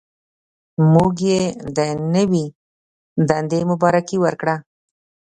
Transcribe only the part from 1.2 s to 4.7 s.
یې د نوې دندې مبارکي ورکړه.